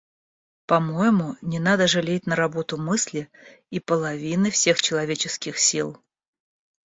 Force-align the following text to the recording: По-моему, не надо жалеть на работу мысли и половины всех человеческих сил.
По-моему, 0.65 1.35
не 1.43 1.59
надо 1.59 1.85
жалеть 1.85 2.25
на 2.25 2.35
работу 2.35 2.75
мысли 2.75 3.29
и 3.69 3.79
половины 3.79 4.49
всех 4.49 4.81
человеческих 4.81 5.59
сил. 5.59 6.01